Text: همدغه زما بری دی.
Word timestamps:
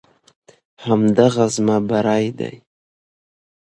همدغه 0.83 1.45
زما 1.55 1.77
بری 1.89 2.29
دی. 2.37 2.55